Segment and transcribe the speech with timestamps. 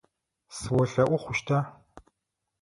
[0.57, 1.57] Сыолъэӏу хъущта?